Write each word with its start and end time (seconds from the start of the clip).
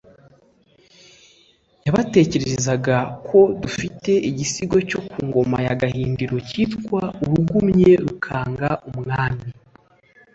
y’abatekererezaga 1.85 2.95
ko 3.27 3.39
dufite 3.61 4.11
igisigo 4.29 4.77
cyo 4.89 4.99
ku 5.09 5.19
ngoma 5.27 5.57
ya 5.67 5.73
gahindiro 5.81 6.35
cyitwa 6.49 7.01
urugumye 7.23 7.91
rukanga 8.03 8.69
umwami 8.89 9.47